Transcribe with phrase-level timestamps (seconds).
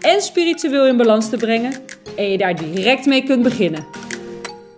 [0.00, 1.72] en spiritueel in balans te brengen
[2.16, 3.86] en je daar direct mee kunt beginnen.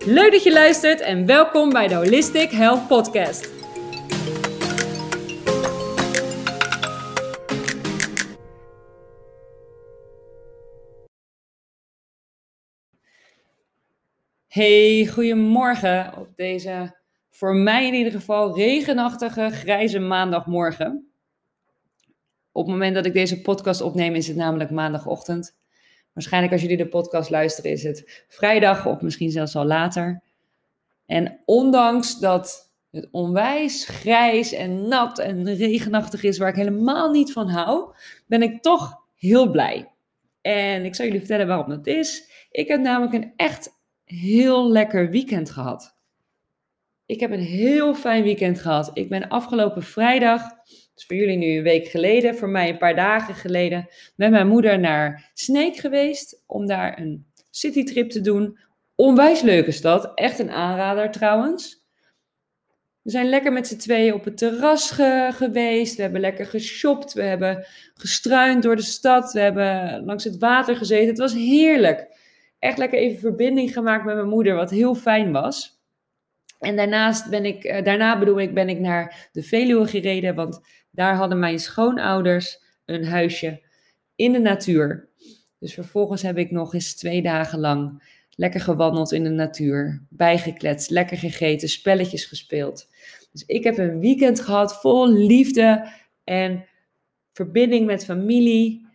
[0.05, 3.59] Leuk dat je luistert en welkom bij de Holistic Health Podcast.
[14.47, 16.99] Hey, goedemorgen op deze
[17.31, 21.10] voor mij in ieder geval regenachtige grijze maandagmorgen.
[22.53, 25.59] Op het moment dat ik deze podcast opneem is het namelijk maandagochtend.
[26.13, 30.23] Waarschijnlijk als jullie de podcast luisteren is het vrijdag of misschien zelfs al later.
[31.07, 37.33] En ondanks dat het onwijs grijs en nat en regenachtig is waar ik helemaal niet
[37.33, 37.95] van hou,
[38.27, 39.91] ben ik toch heel blij.
[40.41, 42.31] En ik zal jullie vertellen waarom dat is.
[42.51, 45.99] Ik heb namelijk een echt heel lekker weekend gehad.
[47.07, 48.91] Ik heb een heel fijn weekend gehad.
[48.95, 50.43] Ik ben afgelopen vrijdag,
[51.01, 54.49] dus voor jullie nu een week geleden, voor mij een paar dagen geleden, met mijn
[54.49, 58.59] moeder naar Sneek geweest om daar een citytrip te doen.
[58.95, 61.85] Onwijs leuke stad, echt een aanrader trouwens.
[63.03, 64.91] We zijn lekker met z'n tweeën op het terras
[65.31, 65.97] geweest.
[65.97, 67.13] We hebben lekker geshopt.
[67.13, 69.33] We hebben gestruind door de stad.
[69.33, 71.09] We hebben langs het water gezeten.
[71.09, 72.19] Het was heerlijk.
[72.59, 75.80] Echt lekker even verbinding gemaakt met mijn moeder, wat heel fijn was.
[76.61, 80.61] En daarnaast ben ik, eh, daarna bedoel ik, ben ik naar de Veluwe gereden, want
[80.91, 83.63] daar hadden mijn schoonouders een huisje
[84.15, 85.09] in de natuur.
[85.59, 90.91] Dus vervolgens heb ik nog eens twee dagen lang lekker gewandeld in de natuur, bijgekletst,
[90.91, 92.89] lekker gegeten, spelletjes gespeeld.
[93.33, 95.93] Dus ik heb een weekend gehad vol liefde
[96.25, 96.65] en
[97.33, 98.89] verbinding met familie.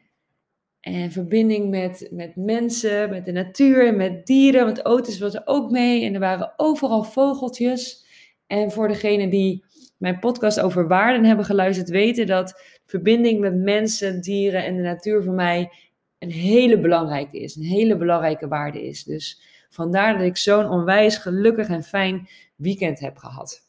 [0.85, 4.65] En verbinding met, met mensen, met de natuur met dieren.
[4.65, 8.05] Want Otis was er ook mee en er waren overal vogeltjes.
[8.47, 9.63] En voor degenen die
[9.97, 15.23] mijn podcast over waarden hebben geluisterd, weten dat verbinding met mensen, dieren en de natuur
[15.23, 15.71] voor mij
[16.19, 17.55] een hele belangrijke is.
[17.55, 19.03] Een hele belangrijke waarde is.
[19.03, 23.61] Dus vandaar dat ik zo'n onwijs gelukkig en fijn weekend heb gehad.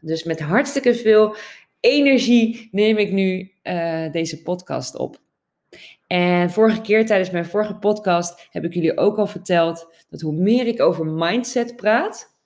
[0.00, 1.36] Dus met hartstikke veel
[1.80, 5.20] energie neem ik nu uh, deze podcast op.
[6.12, 10.32] En vorige keer tijdens mijn vorige podcast heb ik jullie ook al verteld dat hoe
[10.32, 12.36] meer ik over mindset praat,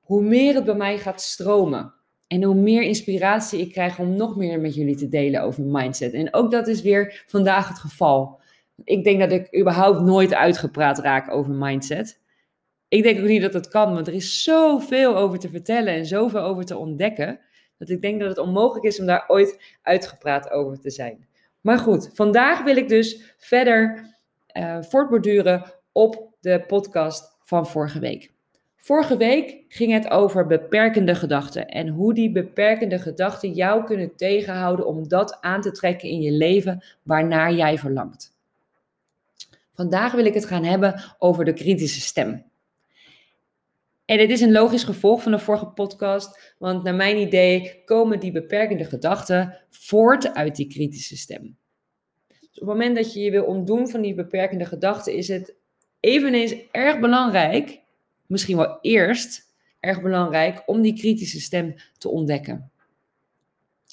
[0.00, 1.94] hoe meer het bij mij gaat stromen.
[2.26, 6.12] En hoe meer inspiratie ik krijg om nog meer met jullie te delen over mindset.
[6.12, 8.40] En ook dat is weer vandaag het geval.
[8.84, 12.20] Ik denk dat ik überhaupt nooit uitgepraat raak over mindset.
[12.88, 16.06] Ik denk ook niet dat dat kan, want er is zoveel over te vertellen en
[16.06, 17.40] zoveel over te ontdekken.
[17.76, 21.27] Dat ik denk dat het onmogelijk is om daar ooit uitgepraat over te zijn.
[21.68, 24.14] Maar goed, vandaag wil ik dus verder
[24.52, 28.32] uh, voortborduren op de podcast van vorige week.
[28.76, 34.86] Vorige week ging het over beperkende gedachten en hoe die beperkende gedachten jou kunnen tegenhouden
[34.86, 38.32] om dat aan te trekken in je leven waarnaar jij verlangt.
[39.74, 42.44] Vandaag wil ik het gaan hebben over de kritische stem.
[44.04, 48.20] En dit is een logisch gevolg van de vorige podcast, want naar mijn idee komen
[48.20, 51.57] die beperkende gedachten voort uit die kritische stem.
[52.60, 55.54] Op het moment dat je je wil ontdoen van die beperkende gedachten, is het
[56.00, 57.80] eveneens erg belangrijk,
[58.26, 62.70] misschien wel eerst erg belangrijk, om die kritische stem te ontdekken.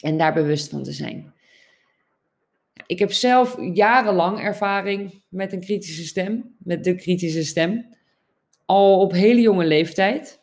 [0.01, 1.33] En daar bewust van te zijn.
[2.85, 7.95] Ik heb zelf jarenlang ervaring met een kritische stem, met de kritische stem
[8.65, 10.41] al op hele jonge leeftijd.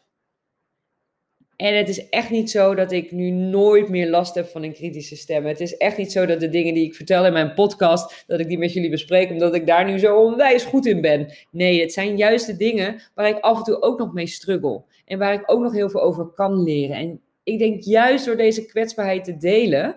[1.63, 4.73] En het is echt niet zo dat ik nu nooit meer last heb van een
[4.73, 5.45] kritische stem.
[5.45, 8.41] Het is echt niet zo dat de dingen die ik vertel in mijn podcast, dat
[8.41, 11.33] ik die met jullie bespreek, omdat ik daar nu zo onwijs goed in ben.
[11.51, 14.83] Nee, het zijn juist de dingen waar ik af en toe ook nog mee struggle.
[15.05, 16.97] En waar ik ook nog heel veel over kan leren.
[16.97, 19.97] En ik denk juist door deze kwetsbaarheid te delen,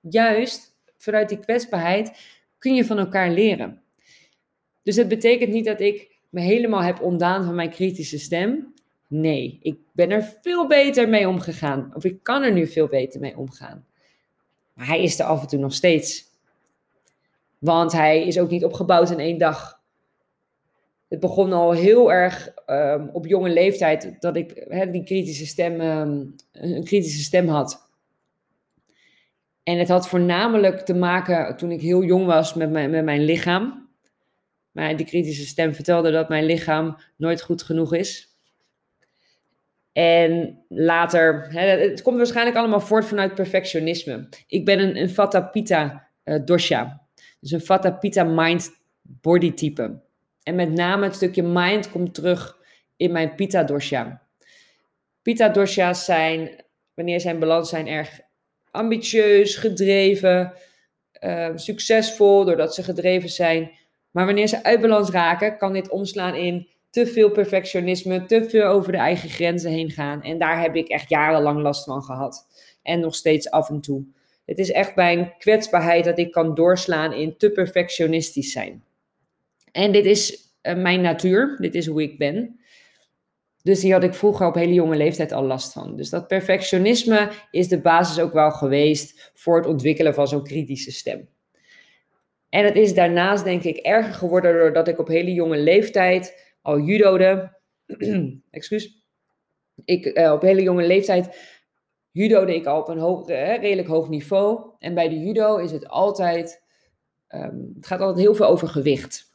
[0.00, 2.12] juist vanuit die kwetsbaarheid,
[2.58, 3.82] kun je van elkaar leren.
[4.82, 8.72] Dus het betekent niet dat ik me helemaal heb ontdaan van mijn kritische stem.
[9.12, 11.92] Nee, ik ben er veel beter mee omgegaan.
[11.94, 13.86] Of ik kan er nu veel beter mee omgaan.
[14.72, 16.24] Maar hij is er af en toe nog steeds.
[17.58, 19.80] Want hij is ook niet opgebouwd in één dag.
[21.08, 26.34] Het begon al heel erg um, op jonge leeftijd dat ik die kritische stem, um,
[26.52, 27.88] een kritische stem had.
[29.62, 33.24] En het had voornamelijk te maken toen ik heel jong was met mijn, met mijn
[33.24, 33.88] lichaam.
[34.70, 38.29] Maar die kritische stem vertelde dat mijn lichaam nooit goed genoeg is.
[39.92, 44.28] En later, hè, het komt waarschijnlijk allemaal voort vanuit perfectionisme.
[44.46, 47.00] Ik ben een, een Vata Pitta uh, dosha.
[47.40, 48.70] Dus een Vata Pitta mind
[49.02, 50.00] body type.
[50.42, 52.58] En met name het stukje mind komt terug
[52.96, 54.22] in mijn Pitta dosha.
[55.22, 56.64] Pitta dosha's zijn,
[56.94, 58.20] wanneer zij in balans zijn, erg
[58.70, 60.52] ambitieus, gedreven,
[61.20, 63.70] uh, succesvol doordat ze gedreven zijn.
[64.10, 68.64] Maar wanneer ze uit balans raken, kan dit omslaan in te veel perfectionisme, te veel
[68.64, 70.22] over de eigen grenzen heen gaan.
[70.22, 72.46] En daar heb ik echt jarenlang last van gehad.
[72.82, 74.04] En nog steeds af en toe.
[74.46, 78.84] Het is echt mijn kwetsbaarheid dat ik kan doorslaan in te perfectionistisch zijn.
[79.72, 82.60] En dit is uh, mijn natuur, dit is hoe ik ben.
[83.62, 85.96] Dus die had ik vroeger op hele jonge leeftijd al last van.
[85.96, 90.92] Dus dat perfectionisme is de basis ook wel geweest voor het ontwikkelen van zo'n kritische
[90.92, 91.28] stem.
[92.48, 96.78] En het is daarnaast denk ik erger geworden doordat ik op hele jonge leeftijd al
[96.78, 97.58] judode.
[98.50, 99.04] excuus.
[99.84, 101.36] Ik, uh, op hele jonge leeftijd
[102.10, 104.70] judode ik al op een eh, redelijk hoog niveau.
[104.78, 106.62] En bij de judo is het altijd,
[107.28, 109.30] um, het gaat altijd heel veel over gewicht.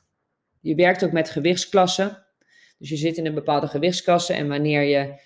[0.62, 2.26] Je werkt ook met gewichtsklassen.
[2.78, 5.20] Dus je zit in een bepaalde gewichtsklasse en wanneer je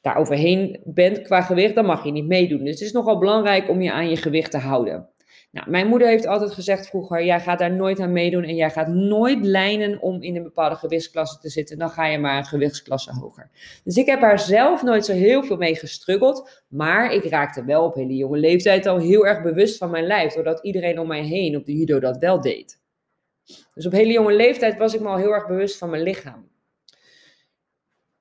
[0.00, 2.64] daar overheen bent qua gewicht, dan mag je niet meedoen.
[2.64, 5.08] Dus het is nogal belangrijk om je aan je gewicht te houden.
[5.50, 8.70] Nou, mijn moeder heeft altijd gezegd vroeger, jij gaat daar nooit aan meedoen en jij
[8.70, 11.78] gaat nooit lijnen om in een bepaalde gewichtsklasse te zitten.
[11.78, 13.50] Dan ga je maar een gewichtsklasse hoger.
[13.84, 17.84] Dus ik heb daar zelf nooit zo heel veel mee gestruggeld, maar ik raakte wel
[17.84, 21.22] op hele jonge leeftijd al heel erg bewust van mijn lijf, doordat iedereen om mij
[21.22, 22.80] heen op de judo dat wel deed.
[23.74, 26.48] Dus op hele jonge leeftijd was ik me al heel erg bewust van mijn lichaam.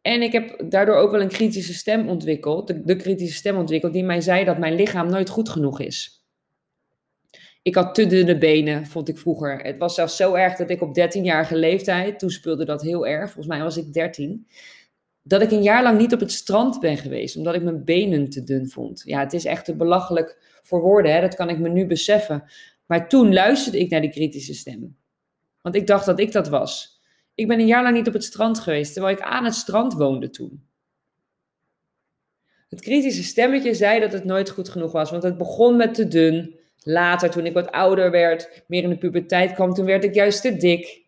[0.01, 3.93] En ik heb daardoor ook wel een kritische stem ontwikkeld, de, de kritische stem ontwikkeld,
[3.93, 6.16] die mij zei dat mijn lichaam nooit goed genoeg is.
[7.67, 9.59] Ik had te dunne benen, vond ik vroeger.
[9.61, 13.23] Het was zelfs zo erg dat ik op 13-jarige leeftijd, toen speelde dat heel erg,
[13.23, 14.47] volgens mij was ik 13,
[15.21, 18.29] dat ik een jaar lang niet op het strand ben geweest, omdat ik mijn benen
[18.29, 19.01] te dun vond.
[19.05, 21.21] Ja, het is echt te belachelijk voor woorden, hè?
[21.21, 22.43] dat kan ik me nu beseffen.
[22.85, 24.97] Maar toen luisterde ik naar die kritische stem.
[25.61, 27.01] Want ik dacht dat ik dat was.
[27.35, 29.93] Ik ben een jaar lang niet op het strand geweest, terwijl ik aan het strand
[29.93, 30.67] woonde toen.
[32.69, 36.07] Het kritische stemmetje zei dat het nooit goed genoeg was, want het begon met te
[36.07, 36.56] dun.
[36.89, 40.41] Later, toen ik wat ouder werd, meer in de puberteit kwam, toen werd ik juist
[40.41, 41.05] te dik.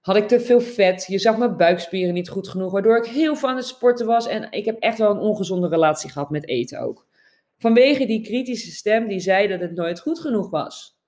[0.00, 1.04] Had ik te veel vet.
[1.08, 4.26] Je zag mijn buikspieren niet goed genoeg, waardoor ik heel aan het sporten was.
[4.26, 7.06] En ik heb echt wel een ongezonde relatie gehad met eten ook.
[7.58, 11.00] Vanwege die kritische stem die zei dat het nooit goed genoeg was.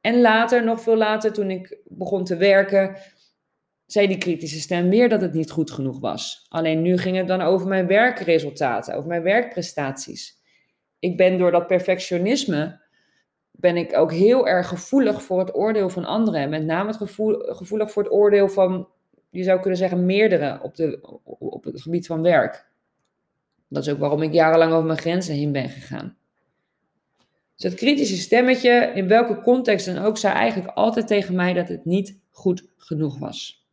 [0.00, 2.96] En later, nog veel later, toen ik begon te werken,
[3.86, 6.46] zei die kritische stem weer dat het niet goed genoeg was.
[6.48, 10.36] Alleen nu ging het dan over mijn werkresultaten, over mijn werkprestaties.
[10.98, 12.86] Ik ben door dat perfectionisme
[13.60, 16.48] ben ik ook heel erg gevoelig voor het oordeel van anderen.
[16.48, 18.88] Met name het gevoel, gevoelig voor het oordeel van,
[19.30, 20.98] je zou kunnen zeggen, meerdere op, de,
[21.38, 22.66] op het gebied van werk.
[23.68, 26.16] Dat is ook waarom ik jarenlang over mijn grenzen heen ben gegaan.
[27.54, 31.68] Dus het kritische stemmetje, in welke context dan ook, zei eigenlijk altijd tegen mij dat
[31.68, 33.66] het niet goed genoeg was.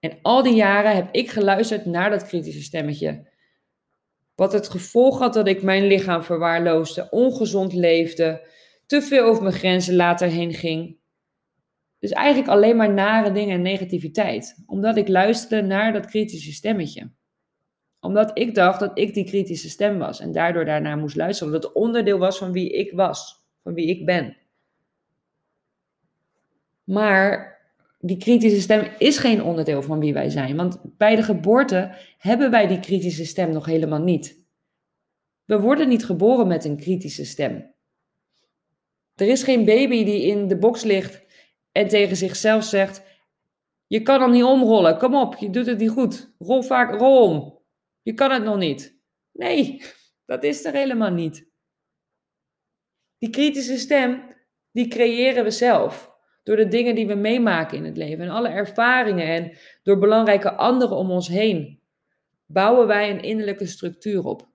[0.00, 3.26] En al die jaren heb ik geluisterd naar dat kritische stemmetje.
[4.40, 8.48] Wat het gevolg had dat ik mijn lichaam verwaarloosde, ongezond leefde,
[8.86, 10.98] te veel over mijn grenzen later heen ging.
[11.98, 14.62] Dus eigenlijk alleen maar nare dingen en negativiteit.
[14.66, 17.12] Omdat ik luisterde naar dat kritische stemmetje.
[18.00, 21.52] Omdat ik dacht dat ik die kritische stem was en daardoor daarnaar moest luisteren.
[21.52, 24.36] Dat het onderdeel was van wie ik was, van wie ik ben.
[26.84, 27.59] Maar
[28.02, 30.56] die kritische stem is geen onderdeel van wie wij zijn.
[30.56, 34.44] Want bij de geboorte hebben wij die kritische stem nog helemaal niet.
[35.44, 37.74] We worden niet geboren met een kritische stem.
[39.14, 41.24] Er is geen baby die in de box ligt
[41.72, 43.02] en tegen zichzelf zegt:
[43.86, 46.34] Je kan hem niet omrollen, kom op, je doet het niet goed.
[46.38, 47.58] Rol vaak, rol om.
[48.02, 48.98] Je kan het nog niet.
[49.32, 49.82] Nee,
[50.24, 51.48] dat is er helemaal niet.
[53.18, 54.36] Die kritische stem,
[54.70, 56.09] die creëren we zelf.
[56.42, 60.54] Door de dingen die we meemaken in het leven en alle ervaringen en door belangrijke
[60.54, 61.80] anderen om ons heen,
[62.46, 64.48] bouwen wij een innerlijke structuur op.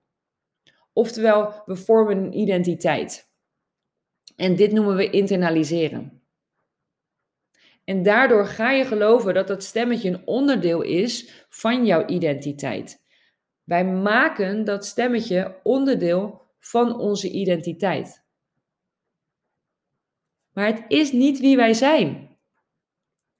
[0.92, 3.30] Oftewel, we vormen een identiteit.
[4.36, 6.22] En dit noemen we internaliseren.
[7.84, 13.04] En daardoor ga je geloven dat dat stemmetje een onderdeel is van jouw identiteit.
[13.64, 18.25] Wij maken dat stemmetje onderdeel van onze identiteit.
[20.56, 22.36] Maar het is niet wie wij zijn.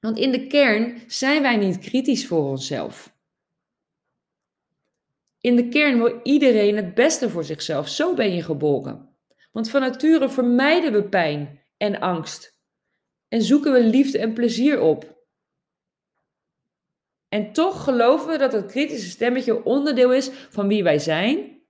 [0.01, 3.15] Want in de kern zijn wij niet kritisch voor onszelf.
[5.41, 7.89] In de kern wil iedereen het beste voor zichzelf.
[7.89, 9.17] Zo ben je geboren.
[9.53, 12.61] Want van nature vermijden we pijn en angst.
[13.29, 15.25] En zoeken we liefde en plezier op.
[17.29, 21.63] En toch geloven we dat het kritische stemmetje onderdeel is van wie wij zijn.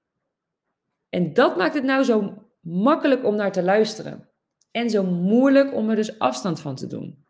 [1.09, 4.31] En dat maakt het nou zo makkelijk om naar te luisteren.
[4.77, 7.25] En zo moeilijk om er dus afstand van te doen.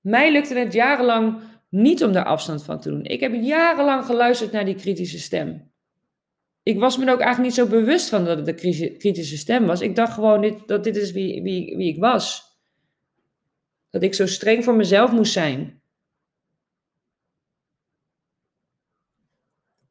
[0.00, 3.04] Mij lukte het jarenlang niet om er afstand van te doen.
[3.04, 5.72] Ik heb jarenlang geluisterd naar die kritische stem.
[6.62, 9.66] Ik was me er ook eigenlijk niet zo bewust van dat het een kritische stem
[9.66, 9.80] was.
[9.80, 12.42] Ik dacht gewoon dat dit is wie, wie, wie ik was.
[13.90, 15.82] Dat ik zo streng voor mezelf moest zijn.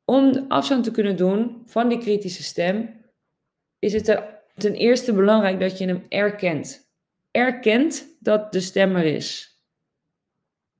[0.06, 3.02] Om afstand te kunnen doen van die kritische stem,
[3.80, 6.92] is het ten eerste belangrijk dat je hem erkent.
[7.32, 9.58] Erkent dat de stem er is.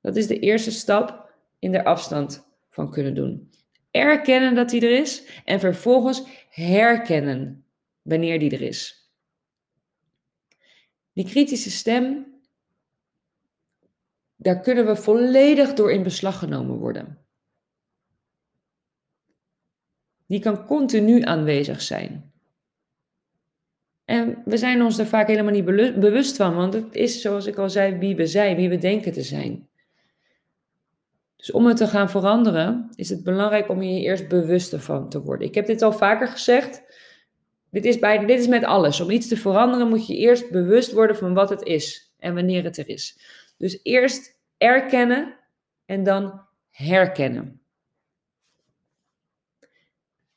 [0.00, 3.50] Dat is de eerste stap in er afstand van kunnen doen.
[3.90, 7.64] Erkennen dat hij er is en vervolgens herkennen
[8.02, 9.08] wanneer die er is.
[11.12, 12.26] Die kritische stem,
[14.36, 17.18] daar kunnen we volledig door in beslag genomen worden.
[20.26, 22.33] Die kan continu aanwezig zijn.
[24.14, 25.64] En we zijn ons er vaak helemaal niet
[26.00, 29.12] bewust van, want het is zoals ik al zei, wie we zijn, wie we denken
[29.12, 29.68] te zijn.
[31.36, 35.22] Dus om het te gaan veranderen, is het belangrijk om je eerst bewuster van te
[35.22, 35.46] worden.
[35.46, 36.82] Ik heb dit al vaker gezegd.
[37.70, 39.00] Dit is, bij, dit is met alles.
[39.00, 42.64] Om iets te veranderen moet je eerst bewust worden van wat het is en wanneer
[42.64, 43.18] het er is.
[43.58, 45.36] Dus eerst erkennen
[45.86, 46.40] en dan
[46.70, 47.60] herkennen.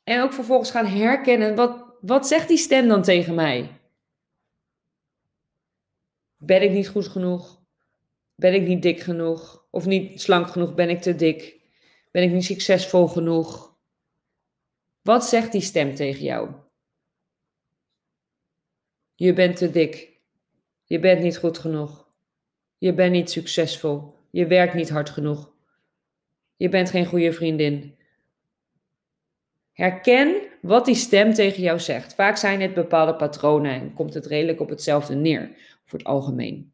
[0.03, 3.79] En ook vervolgens gaan herkennen, wat, wat zegt die stem dan tegen mij?
[6.37, 7.61] Ben ik niet goed genoeg?
[8.35, 9.65] Ben ik niet dik genoeg?
[9.71, 10.73] Of niet slank genoeg?
[10.73, 11.61] Ben ik te dik?
[12.11, 13.75] Ben ik niet succesvol genoeg?
[15.01, 16.49] Wat zegt die stem tegen jou?
[19.15, 20.19] Je bent te dik.
[20.83, 22.07] Je bent niet goed genoeg.
[22.77, 24.15] Je bent niet succesvol.
[24.31, 25.53] Je werkt niet hard genoeg.
[26.57, 27.97] Je bent geen goede vriendin.
[29.73, 32.13] Herken wat die stem tegen jou zegt.
[32.13, 35.51] Vaak zijn het bepaalde patronen en komt het redelijk op hetzelfde neer,
[35.85, 36.73] voor het algemeen.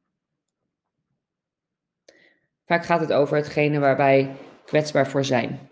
[2.65, 4.35] Vaak gaat het over hetgene waar wij
[4.65, 5.69] kwetsbaar voor zijn.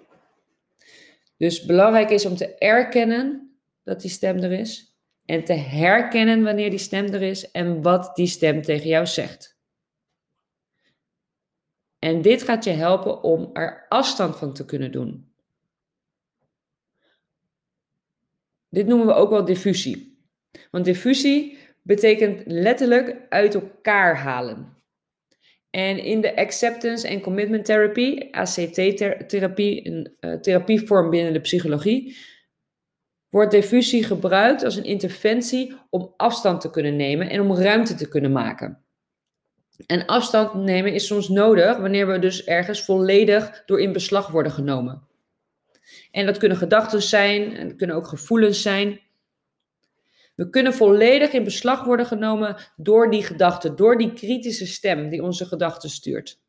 [1.38, 4.96] Dus belangrijk is om te erkennen dat die stem er is.
[5.26, 9.60] En te herkennen wanneer die stem er is en wat die stem tegen jou zegt.
[12.00, 15.31] En dit gaat je helpen om er afstand van te kunnen doen.
[18.72, 20.18] Dit noemen we ook wel diffusie.
[20.72, 24.78] Want diffusie betekent letterlijk uit elkaar halen.
[25.70, 32.18] En in de Acceptance and Commitment Therapy, ACT-therapie, een uh, therapievorm binnen de psychologie,
[33.30, 38.08] wordt diffusie gebruikt als een interventie om afstand te kunnen nemen en om ruimte te
[38.08, 38.86] kunnen maken.
[39.86, 44.52] En afstand nemen is soms nodig wanneer we dus ergens volledig door in beslag worden
[44.52, 45.08] genomen.
[46.12, 49.00] En dat kunnen gedachten zijn, en dat kunnen ook gevoelens zijn.
[50.36, 55.24] We kunnen volledig in beslag worden genomen door die gedachte, door die kritische stem die
[55.24, 56.40] onze gedachten stuurt.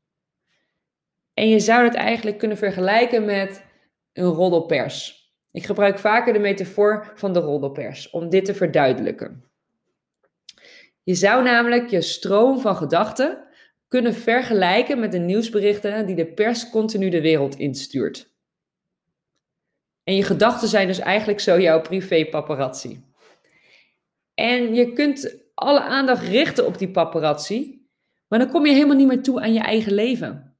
[1.34, 3.64] En je zou het eigenlijk kunnen vergelijken met
[4.12, 5.22] een roddelpers.
[5.50, 9.44] Ik gebruik vaker de metafoor van de roddelpers om dit te verduidelijken.
[11.02, 13.44] Je zou namelijk je stroom van gedachten
[13.88, 18.31] kunnen vergelijken met de nieuwsberichten die de pers continu de wereld instuurt.
[20.04, 23.04] En je gedachten zijn dus eigenlijk zo jouw privé paparazzi.
[24.34, 27.86] En je kunt alle aandacht richten op die paparazzi,
[28.28, 30.56] maar dan kom je helemaal niet meer toe aan je eigen leven.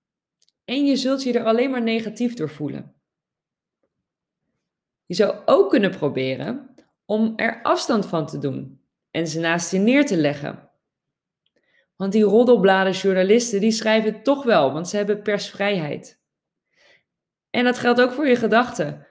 [0.65, 2.95] En je zult je er alleen maar negatief door voelen.
[5.07, 8.81] Je zou ook kunnen proberen om er afstand van te doen
[9.11, 10.71] en ze naast je neer te leggen.
[11.97, 16.21] Want die roddelbladen journalisten, die schrijven toch wel, want ze hebben persvrijheid.
[17.51, 19.07] En dat geldt ook voor je gedachten.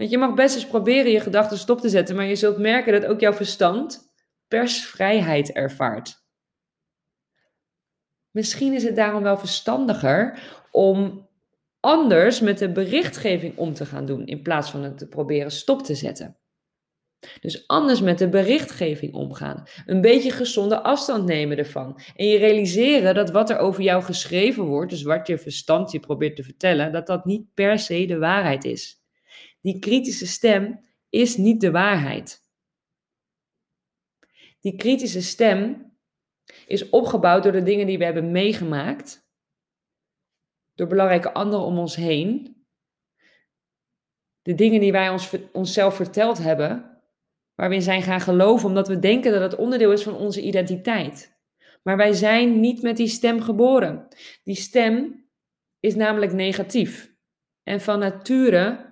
[0.00, 2.92] Want je mag best eens proberen je gedachten stop te zetten, maar je zult merken
[2.92, 4.12] dat ook jouw verstand
[4.48, 6.24] persvrijheid ervaart.
[8.30, 11.28] Misschien is het daarom wel verstandiger om
[11.80, 15.82] anders met de berichtgeving om te gaan doen, in plaats van het te proberen stop
[15.82, 16.36] te zetten.
[17.40, 19.62] Dus anders met de berichtgeving omgaan.
[19.86, 22.00] Een beetje gezonde afstand nemen ervan.
[22.16, 26.00] En je realiseren dat wat er over jou geschreven wordt, dus wat je verstand je
[26.00, 28.99] probeert te vertellen, dat dat niet per se de waarheid is.
[29.60, 32.48] Die kritische stem is niet de waarheid.
[34.60, 35.92] Die kritische stem
[36.66, 39.28] is opgebouwd door de dingen die we hebben meegemaakt,
[40.74, 42.60] door belangrijke anderen om ons heen,
[44.42, 47.02] de dingen die wij ons, onszelf verteld hebben,
[47.54, 50.42] waar we in zijn gaan geloven, omdat we denken dat het onderdeel is van onze
[50.42, 51.38] identiteit.
[51.82, 54.08] Maar wij zijn niet met die stem geboren.
[54.44, 55.24] Die stem
[55.80, 57.14] is namelijk negatief.
[57.62, 58.89] En van nature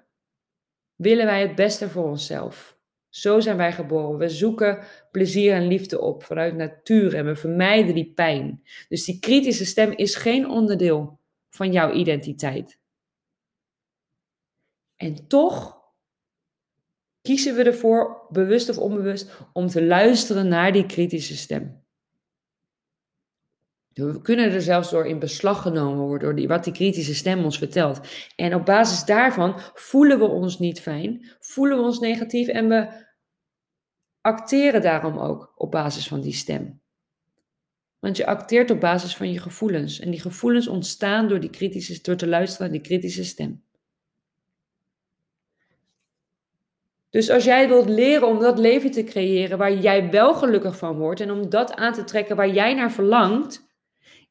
[0.99, 2.79] willen wij het beste voor onszelf.
[3.09, 4.19] Zo zijn wij geboren.
[4.19, 8.63] We zoeken plezier en liefde op vanuit natuur en we vermijden die pijn.
[8.89, 12.81] Dus die kritische stem is geen onderdeel van jouw identiteit.
[14.97, 15.79] En toch
[17.23, 21.87] kiezen we ervoor, bewust of onbewust, om te luisteren naar die kritische stem.
[23.99, 27.45] We kunnen er zelfs door in beslag genomen worden, door die, wat die kritische stem
[27.45, 28.01] ons vertelt.
[28.37, 33.07] En op basis daarvan voelen we ons niet fijn, voelen we ons negatief en we
[34.21, 36.81] acteren daarom ook op basis van die stem.
[37.99, 40.01] Want je acteert op basis van je gevoelens.
[40.01, 43.63] En die gevoelens ontstaan door, die kritische, door te luisteren naar die kritische stem.
[47.11, 50.97] Dus als jij wilt leren om dat leven te creëren waar jij wel gelukkig van
[50.97, 53.68] wordt en om dat aan te trekken waar jij naar verlangt,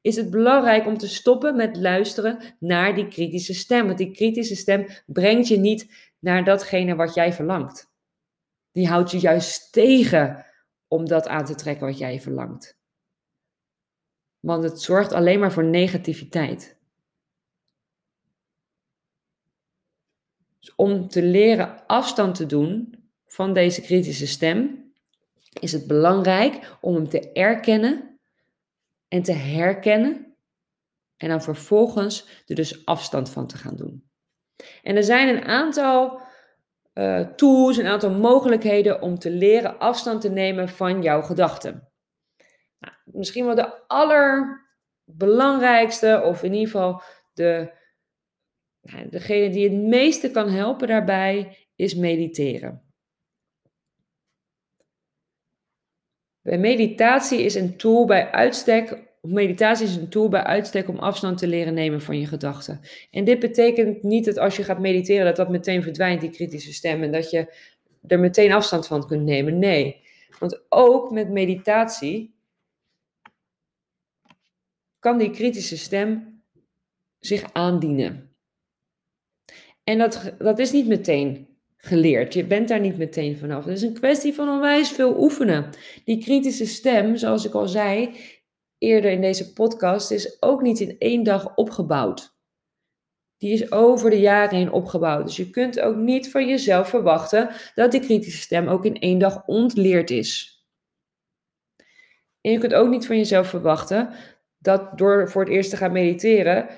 [0.08, 3.86] is het belangrijk om te stoppen met luisteren naar die kritische stem.
[3.86, 7.92] Want die kritische stem brengt je niet naar datgene wat jij verlangt.
[8.72, 10.46] Die houdt je juist tegen
[10.88, 12.80] om dat aan te trekken wat jij verlangt.
[14.40, 16.78] Want het zorgt alleen maar voor negativiteit.
[20.60, 22.96] Dus om te leren afstand te doen
[23.26, 24.92] van deze kritische stem,
[25.60, 28.17] is het belangrijk om hem te erkennen
[29.08, 30.38] en te herkennen
[31.18, 34.10] en dan vervolgens er dus afstand van te gaan doen.
[34.84, 36.22] En er zijn een aantal
[36.94, 41.92] uh, tools, een aantal mogelijkheden om te leren afstand te nemen van jouw gedachten.
[42.80, 47.02] Nou, misschien wel de allerbelangrijkste, of in ieder geval
[47.34, 47.72] de,
[48.82, 52.87] nou, degene die het meeste kan helpen daarbij, is mediteren.
[56.56, 61.48] Meditatie is een tool bij uitstek, meditatie is een tool bij uitstek om afstand te
[61.48, 62.80] leren nemen van je gedachten.
[63.12, 66.74] En dit betekent niet dat als je gaat mediteren, dat dat meteen verdwijnt, die kritische
[66.74, 67.54] stem, en dat je
[68.08, 69.60] er meteen afstand van kunt nemen.
[69.60, 70.02] Nee,
[70.40, 72.36] want ook met meditatie
[75.00, 76.42] kan die kritische stem
[77.20, 78.36] zich aandienen.
[79.84, 81.57] En dat, dat is niet meteen
[81.88, 82.34] geleerd.
[82.34, 83.66] Je bent daar niet meteen vanaf.
[83.66, 85.70] Het is een kwestie van onwijs veel oefenen.
[86.06, 88.16] Die kritische stem, zoals ik al zei
[88.78, 92.36] eerder in deze podcast, is ook niet in één dag opgebouwd.
[93.38, 95.26] Die is over de jaren heen opgebouwd.
[95.26, 99.20] Dus je kunt ook niet van jezelf verwachten dat die kritische stem ook in één
[99.20, 100.58] dag ontleerd is.
[102.42, 104.10] En je kunt ook niet van jezelf verwachten
[104.58, 106.70] dat door voor het eerst te gaan mediteren,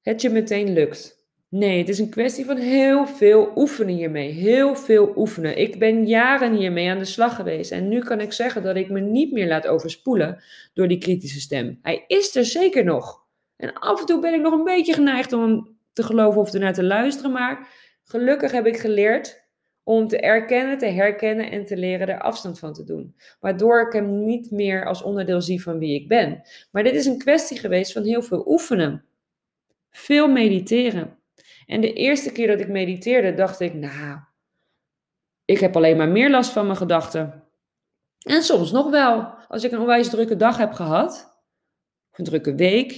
[0.00, 1.19] het je meteen lukt.
[1.50, 4.30] Nee, het is een kwestie van heel veel oefenen hiermee.
[4.30, 5.58] Heel veel oefenen.
[5.58, 7.70] Ik ben jaren hiermee aan de slag geweest.
[7.70, 10.42] En nu kan ik zeggen dat ik me niet meer laat overspoelen
[10.74, 11.78] door die kritische stem.
[11.82, 13.24] Hij is er zeker nog.
[13.56, 16.54] En af en toe ben ik nog een beetje geneigd om hem te geloven of
[16.54, 17.32] ernaar te luisteren.
[17.32, 17.68] Maar
[18.04, 19.48] gelukkig heb ik geleerd
[19.82, 23.14] om te erkennen, te herkennen en te leren er afstand van te doen.
[23.40, 26.42] Waardoor ik hem niet meer als onderdeel zie van wie ik ben.
[26.70, 29.04] Maar dit is een kwestie geweest van heel veel oefenen.
[29.90, 31.18] Veel mediteren.
[31.70, 34.18] En de eerste keer dat ik mediteerde, dacht ik, nou,
[35.44, 37.44] ik heb alleen maar meer last van mijn gedachten.
[38.18, 39.22] En soms nog wel.
[39.48, 41.10] Als ik een onwijs drukke dag heb gehad,
[42.10, 42.92] of een drukke week,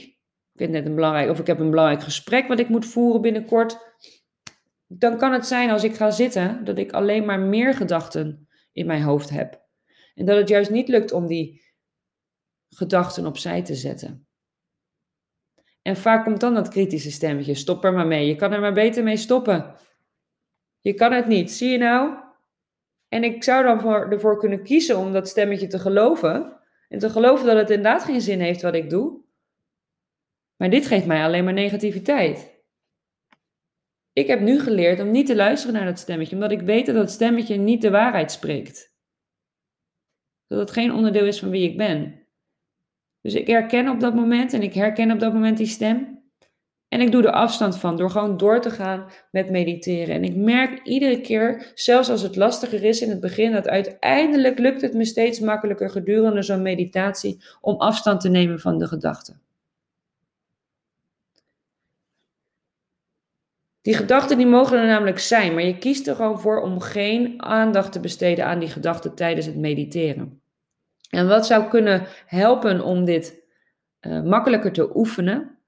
[0.52, 3.20] ik heb net een belangrijk, of ik heb een belangrijk gesprek wat ik moet voeren
[3.20, 3.78] binnenkort,
[4.86, 8.86] dan kan het zijn als ik ga zitten dat ik alleen maar meer gedachten in
[8.86, 9.66] mijn hoofd heb.
[10.14, 11.62] En dat het juist niet lukt om die
[12.68, 14.26] gedachten opzij te zetten.
[15.82, 18.26] En vaak komt dan dat kritische stemmetje: stop er maar mee.
[18.26, 19.74] Je kan er maar beter mee stoppen.
[20.80, 22.14] Je kan het niet, zie je nou?
[23.08, 26.60] En ik zou dan voor, ervoor kunnen kiezen om dat stemmetje te geloven.
[26.88, 29.20] En te geloven dat het inderdaad geen zin heeft wat ik doe.
[30.56, 32.64] Maar dit geeft mij alleen maar negativiteit.
[34.12, 36.94] Ik heb nu geleerd om niet te luisteren naar dat stemmetje, omdat ik weet dat
[36.94, 38.96] dat stemmetje niet de waarheid spreekt.
[40.46, 42.21] Dat het geen onderdeel is van wie ik ben.
[43.22, 46.20] Dus ik herken op dat moment en ik herken op dat moment die stem.
[46.88, 50.14] En ik doe er afstand van door gewoon door te gaan met mediteren.
[50.14, 54.58] En ik merk iedere keer, zelfs als het lastiger is in het begin, dat uiteindelijk
[54.58, 59.40] lukt het me steeds makkelijker gedurende zo'n meditatie om afstand te nemen van de gedachten.
[63.82, 67.42] Die gedachten die mogen er namelijk zijn, maar je kiest er gewoon voor om geen
[67.42, 70.41] aandacht te besteden aan die gedachten tijdens het mediteren.
[71.12, 73.44] En wat zou kunnen helpen om dit
[74.00, 75.58] uh, makkelijker te oefenen,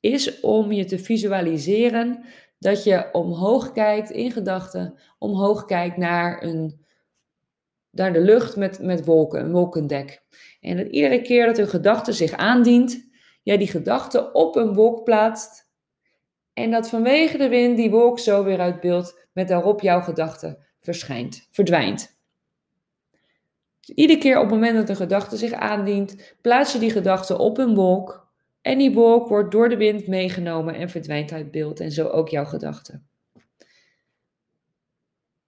[0.00, 2.24] is om je te visualiseren
[2.58, 6.80] dat je omhoog kijkt in gedachten, omhoog kijkt naar een
[7.90, 10.22] de lucht met, met wolken, een wolkendek.
[10.60, 13.10] En dat iedere keer dat een gedachte zich aandient,
[13.42, 15.70] jij die gedachte op een wolk plaatst.
[16.52, 20.64] En dat vanwege de wind die wolk zo weer uit beeld met daarop jouw gedachte
[20.80, 22.21] verschijnt, verdwijnt.
[23.94, 27.58] Iedere keer op het moment dat een gedachte zich aandient, plaats je die gedachte op
[27.58, 28.30] een wolk.
[28.60, 31.80] En die wolk wordt door de wind meegenomen en verdwijnt uit beeld.
[31.80, 33.00] En zo ook jouw gedachte.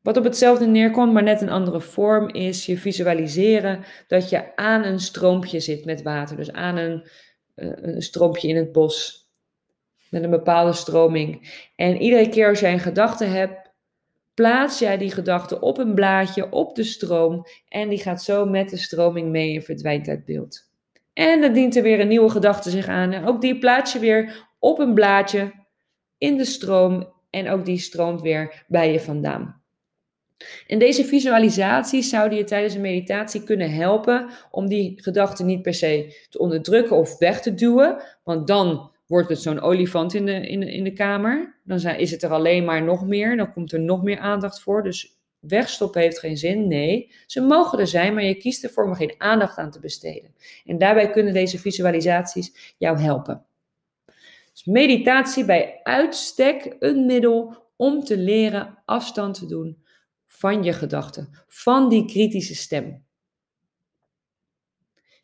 [0.00, 4.84] Wat op hetzelfde neerkomt, maar net een andere vorm, is je visualiseren dat je aan
[4.84, 6.36] een stroompje zit met water.
[6.36, 7.08] Dus aan een,
[7.56, 9.28] uh, een stroompje in het bos.
[10.10, 11.60] Met een bepaalde stroming.
[11.76, 13.63] En iedere keer als jij een gedachte hebt,
[14.34, 17.46] plaats jij die gedachte op een blaadje, op de stroom.
[17.68, 20.72] En die gaat zo met de stroming mee en verdwijnt uit beeld.
[21.12, 23.12] En dan dient er weer een nieuwe gedachte zich aan.
[23.12, 25.52] En ook die plaats je weer op een blaadje
[26.18, 27.12] in de stroom.
[27.30, 29.62] En ook die stroomt weer bij je vandaan.
[30.66, 35.74] En deze visualisaties zouden je tijdens een meditatie kunnen helpen om die gedachten niet per
[35.74, 38.02] se te onderdrukken of weg te duwen.
[38.24, 41.60] Want dan wordt het zo'n olifant in de, in, in de kamer.
[41.64, 43.36] Dan zijn, is het er alleen maar nog meer.
[43.36, 44.82] Dan komt er nog meer aandacht voor.
[44.82, 46.68] Dus wegstoppen heeft geen zin.
[46.68, 50.34] Nee, ze mogen er zijn, maar je kiest ervoor om geen aandacht aan te besteden.
[50.64, 53.44] En daarbij kunnen deze visualisaties jou helpen.
[54.52, 59.84] Dus meditatie bij uitstek een middel om te leren afstand te doen
[60.26, 63.04] van je gedachten, van die kritische stem.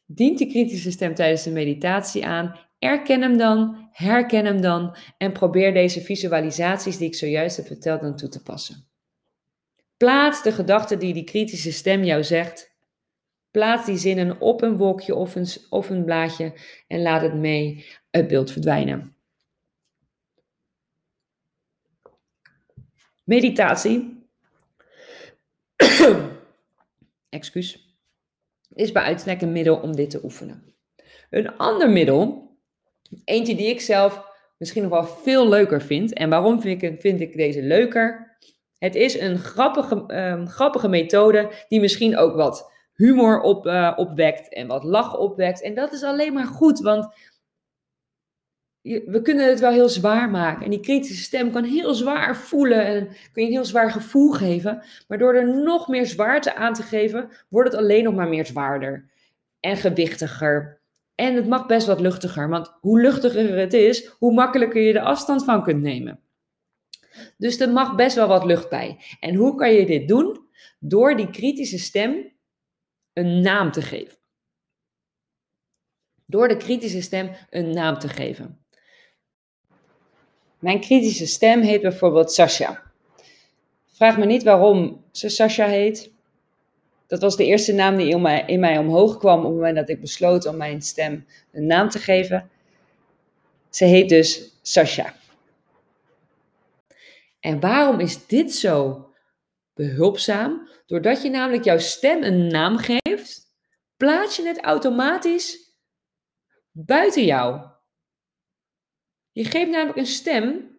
[0.06, 5.32] Dient die kritische stem tijdens de meditatie aan, erken hem dan, herken hem dan en
[5.32, 8.88] probeer deze visualisaties die ik zojuist heb verteld dan toe te passen.
[9.96, 12.78] Plaats de gedachte die die kritische stem jou zegt.
[13.50, 17.86] Plaats die zinnen op een wolkje of een, of een blaadje en laat het mee
[18.10, 19.14] uit beeld verdwijnen.
[23.24, 24.26] Meditatie
[27.28, 27.96] excuus,
[28.74, 30.74] is bij uitstek een middel om dit te oefenen.
[31.30, 32.49] Een ander middel,
[33.24, 36.12] eentje die ik zelf misschien nog wel veel leuker vind.
[36.12, 38.36] En waarom vind ik, vind ik deze leuker?
[38.78, 44.52] Het is een grappige, um, grappige methode die misschien ook wat humor op, uh, opwekt
[44.52, 45.62] en wat lach opwekt.
[45.62, 47.08] En dat is alleen maar goed, want
[48.82, 50.64] we kunnen het wel heel zwaar maken.
[50.64, 54.30] En die kritische stem kan heel zwaar voelen en kun je een heel zwaar gevoel
[54.30, 54.82] geven.
[55.08, 58.46] Maar door er nog meer zwaarte aan te geven, wordt het alleen nog maar meer
[58.46, 59.10] zwaarder
[59.60, 60.79] en gewichtiger.
[61.20, 65.00] En het mag best wat luchtiger, want hoe luchtiger het is, hoe makkelijker je de
[65.00, 66.20] afstand van kunt nemen.
[67.38, 68.98] Dus er mag best wel wat lucht bij.
[69.20, 70.48] En hoe kan je dit doen?
[70.78, 72.32] Door die kritische stem
[73.12, 74.18] een naam te geven.
[76.26, 78.64] Door de kritische stem een naam te geven.
[80.58, 82.82] Mijn kritische stem heet bijvoorbeeld Sasha.
[83.92, 86.12] Vraag me niet waarom ze Sasha heet.
[87.10, 89.76] Dat was de eerste naam die in mij, in mij omhoog kwam op het moment
[89.76, 92.50] dat ik besloot om mijn stem een naam te geven.
[93.70, 95.14] Ze heet dus Sasha.
[97.40, 99.06] En waarom is dit zo
[99.74, 100.68] behulpzaam?
[100.86, 103.56] Doordat je namelijk jouw stem een naam geeft,
[103.96, 105.74] plaats je het automatisch
[106.70, 107.66] buiten jou.
[109.32, 110.78] Je geeft namelijk een stem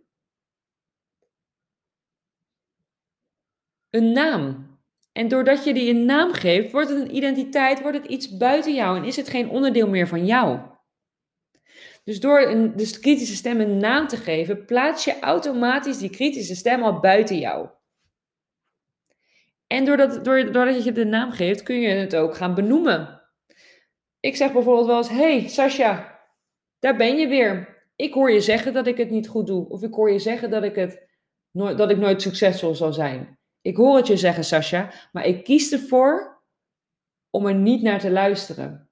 [3.89, 4.70] een naam.
[5.11, 8.73] En doordat je die een naam geeft, wordt het een identiteit, wordt het iets buiten
[8.73, 10.59] jou en is het geen onderdeel meer van jou.
[12.03, 16.55] Dus door een, de kritische stem een naam te geven, plaats je automatisch die kritische
[16.55, 17.69] stem al buiten jou.
[19.67, 23.21] En doordat, doordat je de naam geeft, kun je het ook gaan benoemen.
[24.19, 26.19] Ik zeg bijvoorbeeld wel eens: Hey Sascha,
[26.79, 27.71] daar ben je weer
[28.01, 29.69] ik hoor je zeggen dat ik het niet goed doe.
[29.69, 31.09] Of ik hoor je zeggen dat ik, het
[31.51, 33.39] dat ik nooit succesvol zal zijn.
[33.61, 36.43] Ik hoor het je zeggen, Sascha, maar ik kies ervoor
[37.29, 38.89] om er niet naar te luisteren.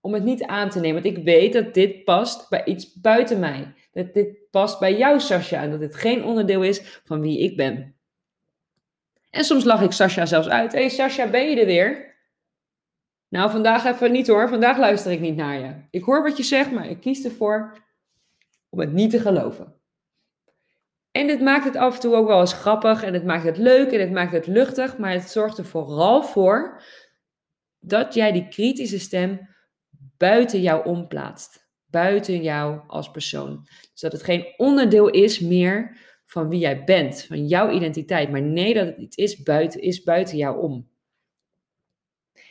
[0.00, 1.02] Om het niet aan te nemen.
[1.02, 3.74] Want ik weet dat dit past bij iets buiten mij.
[3.92, 5.62] Dat dit past bij jou, Sascha.
[5.62, 7.96] En dat dit geen onderdeel is van wie ik ben.
[9.30, 10.72] En soms lach ik Sascha zelfs uit.
[10.72, 12.16] Hé hey, Sascha, ben je er weer?
[13.28, 14.48] Nou, vandaag even niet hoor.
[14.48, 15.74] Vandaag luister ik niet naar je.
[15.90, 17.84] Ik hoor wat je zegt, maar ik kies ervoor
[18.68, 19.75] om het niet te geloven.
[21.16, 23.56] En dit maakt het af en toe ook wel eens grappig en het maakt het
[23.56, 26.82] leuk en het maakt het luchtig, maar het zorgt er vooral voor
[27.78, 29.48] dat jij die kritische stem
[30.16, 31.68] buiten jou omplaatst.
[31.86, 33.60] Buiten jou als persoon.
[33.92, 38.30] Dus dat het geen onderdeel is meer van wie jij bent, van jouw identiteit.
[38.30, 40.88] Maar nee, dat het iets is buiten, is buiten jou om.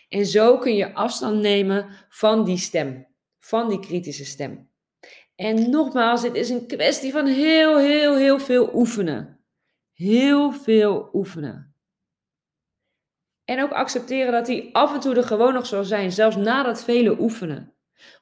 [0.10, 3.08] En zo kun je afstand nemen van die stem,
[3.40, 4.70] van die kritische stem.
[5.36, 9.40] En nogmaals, het is een kwestie van heel, heel, heel veel oefenen.
[9.94, 11.76] Heel veel oefenen.
[13.46, 16.64] En ook accepteren dat hij af en toe er gewoon nog zal zijn, zelfs na
[16.64, 17.74] dat vele oefenen.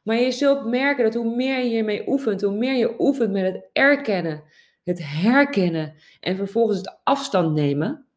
[0.04, 3.54] Maar je zult merken dat hoe meer je hiermee oefent, hoe meer je oefent met
[3.54, 4.44] het erkennen,
[4.84, 8.08] het herkennen en vervolgens het afstand nemen,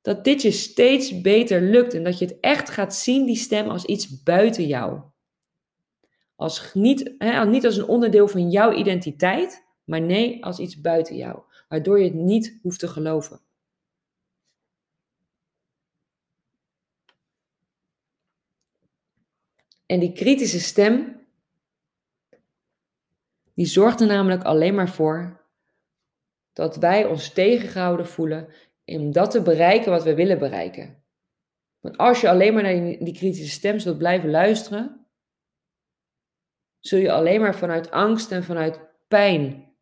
[0.00, 3.68] dat dit je steeds beter lukt en dat je het echt gaat zien, die stem,
[3.68, 5.00] als iets buiten jou.
[6.40, 11.16] Als niet, hè, niet als een onderdeel van jouw identiteit, maar nee, als iets buiten
[11.16, 13.40] jou, waardoor je het niet hoeft te geloven.
[19.86, 21.26] En die kritische stem,
[23.54, 25.46] die zorgt er namelijk alleen maar voor
[26.52, 28.48] dat wij ons tegengehouden voelen
[28.84, 31.02] om dat te bereiken wat we willen bereiken.
[31.80, 34.99] Want als je alleen maar naar die, die kritische stem zult blijven luisteren,
[36.80, 39.72] zul je alleen maar vanuit angst en vanuit pijn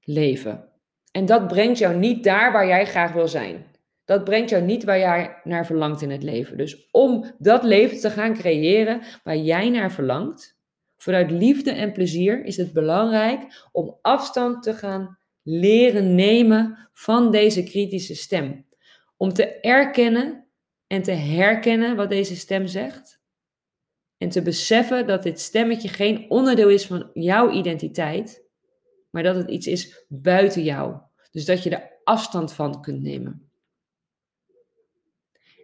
[0.00, 0.68] leven.
[1.12, 3.66] En dat brengt jou niet daar waar jij graag wil zijn.
[4.04, 6.56] Dat brengt jou niet waar jij naar verlangt in het leven.
[6.56, 10.58] Dus om dat leven te gaan creëren waar jij naar verlangt,
[10.96, 17.62] vanuit liefde en plezier, is het belangrijk om afstand te gaan leren nemen van deze
[17.62, 18.66] kritische stem.
[19.16, 20.46] Om te erkennen
[20.86, 23.22] en te herkennen wat deze stem zegt.
[24.24, 28.44] En te beseffen dat dit stemmetje geen onderdeel is van jouw identiteit,
[29.10, 31.00] maar dat het iets is buiten jou.
[31.30, 33.50] Dus dat je er afstand van kunt nemen.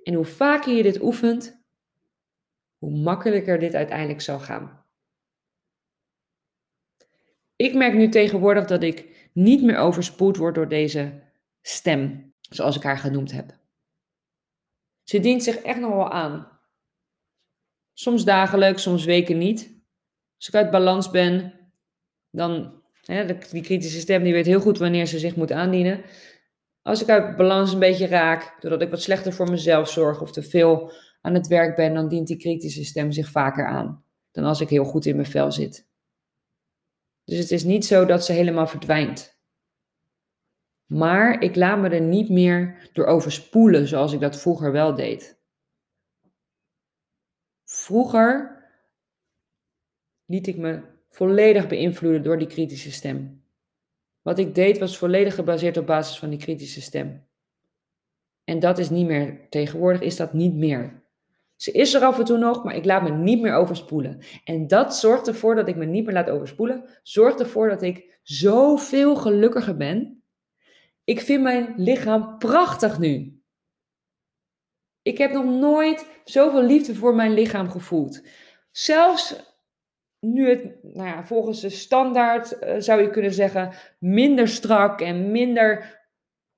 [0.03, 1.65] En hoe vaker je dit oefent,
[2.79, 4.85] hoe makkelijker dit uiteindelijk zal gaan.
[7.57, 11.23] Ik merk nu tegenwoordig dat ik niet meer overspoeld word door deze
[11.63, 13.59] stem, zoals ik haar genoemd heb.
[15.03, 16.50] Ze dient zich echt nog wel aan.
[18.01, 19.83] Soms dagelijks, soms weken niet.
[20.37, 21.55] Als ik uit balans ben,
[22.31, 26.03] dan, hè, die kritische stem die weet heel goed wanneer ze zich moet aandienen.
[26.83, 30.33] Als ik uit balans een beetje raak, doordat ik wat slechter voor mezelf zorg of
[30.33, 34.45] te veel aan het werk ben, dan dient die kritische stem zich vaker aan dan
[34.45, 35.89] als ik heel goed in mijn vel zit.
[37.25, 39.39] Dus het is niet zo dat ze helemaal verdwijnt.
[40.87, 45.40] Maar ik laat me er niet meer door overspoelen zoals ik dat vroeger wel deed.
[47.73, 48.59] Vroeger
[50.25, 53.45] liet ik me volledig beïnvloeden door die kritische stem.
[54.23, 57.27] Wat ik deed was volledig gebaseerd op basis van die kritische stem.
[58.45, 61.03] En dat is niet meer, tegenwoordig is dat niet meer.
[61.57, 64.19] Ze is er af en toe nog, maar ik laat me niet meer overspoelen.
[64.45, 66.85] En dat zorgt ervoor dat ik me niet meer laat overspoelen.
[67.03, 70.23] Zorgt ervoor dat ik zoveel gelukkiger ben.
[71.05, 73.40] Ik vind mijn lichaam prachtig nu.
[75.03, 78.27] Ik heb nog nooit zoveel liefde voor mijn lichaam gevoeld.
[78.71, 79.49] Zelfs
[80.21, 85.31] nu het nou ja, volgens de standaard uh, zou je kunnen zeggen minder strak en
[85.31, 85.99] minder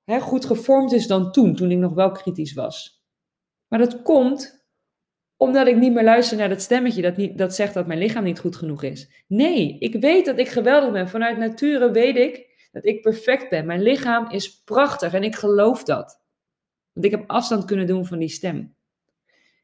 [0.04, 3.04] hè, goed gevormd is dan toen, toen ik nog wel kritisch was.
[3.68, 4.60] Maar dat komt
[5.36, 8.24] omdat ik niet meer luister naar dat stemmetje dat, niet, dat zegt dat mijn lichaam
[8.24, 9.24] niet goed genoeg is.
[9.28, 11.08] Nee, ik weet dat ik geweldig ben.
[11.08, 13.66] Vanuit nature weet ik dat ik perfect ben.
[13.66, 16.21] Mijn lichaam is prachtig en ik geloof dat.
[16.92, 18.74] Want ik heb afstand kunnen doen van die stem.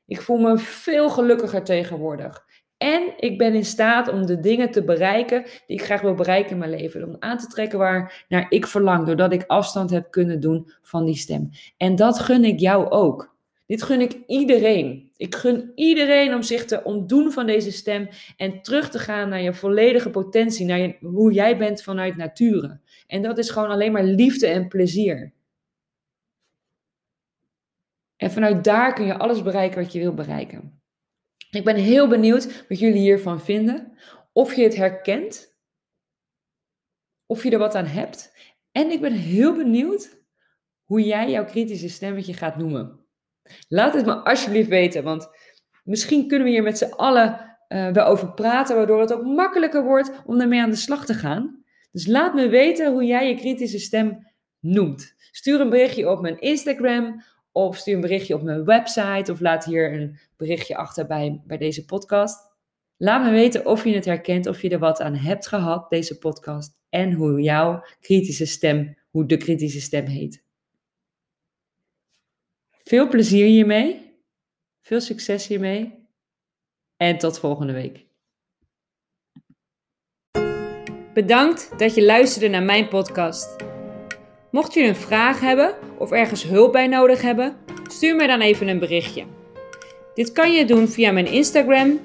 [0.06, 2.46] Ik voel me veel gelukkiger tegenwoordig.
[2.78, 6.50] En ik ben in staat om de dingen te bereiken die ik graag wil bereiken
[6.50, 7.04] in mijn leven.
[7.04, 11.04] Om aan te trekken waar naar ik verlang, doordat ik afstand heb kunnen doen van
[11.04, 11.50] die stem.
[11.76, 13.36] En dat gun ik jou ook.
[13.66, 15.10] Dit gun ik iedereen.
[15.16, 19.42] Ik gun iedereen om zich te ontdoen van deze stem en terug te gaan naar
[19.42, 22.80] je volledige potentie, naar hoe jij bent vanuit nature.
[23.06, 25.32] En dat is gewoon alleen maar liefde en plezier.
[28.18, 30.82] En vanuit daar kun je alles bereiken wat je wil bereiken.
[31.50, 33.98] Ik ben heel benieuwd wat jullie hiervan vinden.
[34.32, 35.56] Of je het herkent.
[37.26, 38.32] Of je er wat aan hebt.
[38.72, 40.16] En ik ben heel benieuwd
[40.84, 43.06] hoe jij jouw kritische stemmetje gaat noemen.
[43.68, 45.28] Laat het me alsjeblieft weten, want
[45.84, 49.84] misschien kunnen we hier met z'n allen uh, wel over praten, waardoor het ook makkelijker
[49.84, 51.64] wordt om ermee aan de slag te gaan.
[51.92, 54.26] Dus laat me weten hoe jij je kritische stem
[54.60, 55.14] noemt.
[55.30, 57.22] Stuur een berichtje op mijn Instagram
[57.66, 61.58] of stuur een berichtje op mijn website of laat hier een berichtje achter bij, bij
[61.58, 62.56] deze podcast.
[62.96, 66.18] Laat me weten of je het herkent, of je er wat aan hebt gehad, deze
[66.18, 66.76] podcast.
[66.88, 70.44] En hoe jouw kritische stem, hoe de kritische stem heet.
[72.84, 74.16] Veel plezier hiermee.
[74.80, 76.06] Veel succes hiermee.
[76.96, 78.06] En tot volgende week.
[81.14, 83.77] Bedankt dat je luisterde naar mijn podcast.
[84.50, 87.56] Mocht je een vraag hebben of ergens hulp bij nodig hebben,
[87.86, 89.24] stuur mij dan even een berichtje.
[90.14, 92.00] Dit kan je doen via mijn Instagram,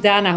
[0.00, 0.36] Dana